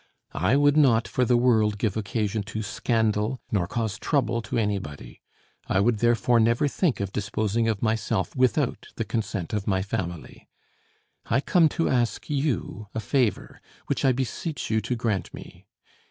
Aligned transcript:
I 0.33 0.55
would 0.57 0.75
not, 0.77 1.07
for 1.07 1.25
the 1.25 1.37
world, 1.37 1.77
give 1.77 1.95
occasion 1.95 2.41
to 2.49 2.63
scandal, 2.63 3.39
nor 3.51 3.67
cause 3.67 3.99
trouble 3.99 4.41
to 4.41 4.57
anybody; 4.57 5.21
I 5.67 5.79
would 5.79 5.99
therefore 5.99 6.39
never 6.39 6.67
think 6.67 6.99
of 6.99 7.11
disposing 7.13 7.67
of 7.67 7.83
myself 7.83 8.35
without 8.35 8.87
the 8.95 9.05
consent 9.05 9.53
of 9.53 9.67
my 9.67 9.83
family. 9.83 10.49
I 11.27 11.39
come 11.39 11.69
to 11.77 11.87
ask 11.87 12.31
you 12.31 12.87
a 12.95 12.99
favor, 12.99 13.61
which 13.85 14.03
I 14.03 14.11
beseech 14.11 14.71
you 14.71 14.81
to 14.81 14.95
grant 14.95 15.31
me. 15.35 15.67